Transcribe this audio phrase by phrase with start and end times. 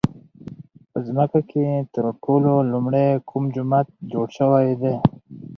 [0.91, 4.95] په ځمکه کې تر ټولو لومړی کوم جومات جوړ شوی دی؟